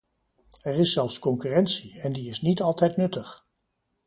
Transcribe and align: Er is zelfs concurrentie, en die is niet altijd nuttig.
Er 0.63 0.79
is 0.79 0.91
zelfs 0.93 1.19
concurrentie, 1.19 2.01
en 2.01 2.11
die 2.11 2.29
is 2.29 2.41
niet 2.41 2.61
altijd 2.61 2.97
nuttig. 2.97 3.45